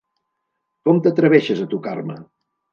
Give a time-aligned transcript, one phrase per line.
[0.87, 2.21] Com t'atreveixes a tocar-me?